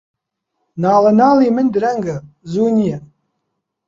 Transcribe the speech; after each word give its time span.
ناڵەناڵی 0.81 1.49
من 1.55 1.67
درەنگە، 1.73 2.17
زوو 2.51 2.67
نییە 2.77 2.99